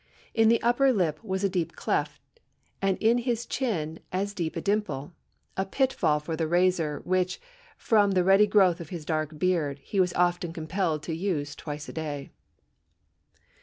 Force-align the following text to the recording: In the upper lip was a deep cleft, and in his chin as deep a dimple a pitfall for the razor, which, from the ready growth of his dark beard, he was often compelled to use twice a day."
In 0.33 0.49
the 0.49 0.59
upper 0.63 0.91
lip 0.91 1.23
was 1.23 1.43
a 1.43 1.47
deep 1.49 1.75
cleft, 1.75 2.23
and 2.81 2.97
in 2.97 3.19
his 3.19 3.45
chin 3.45 3.99
as 4.11 4.33
deep 4.33 4.55
a 4.55 4.59
dimple 4.61 5.13
a 5.55 5.63
pitfall 5.63 6.19
for 6.19 6.35
the 6.35 6.47
razor, 6.47 7.01
which, 7.05 7.39
from 7.77 8.13
the 8.13 8.23
ready 8.23 8.47
growth 8.47 8.79
of 8.81 8.89
his 8.89 9.05
dark 9.05 9.37
beard, 9.37 9.77
he 9.77 9.99
was 9.99 10.11
often 10.13 10.53
compelled 10.53 11.03
to 11.03 11.13
use 11.13 11.53
twice 11.55 11.87
a 11.87 11.93
day." 11.93 12.31